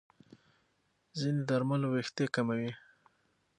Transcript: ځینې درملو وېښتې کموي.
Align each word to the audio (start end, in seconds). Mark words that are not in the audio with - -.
ځینې 1.19 1.41
درملو 1.49 1.87
وېښتې 1.93 2.25
کموي. 2.35 2.71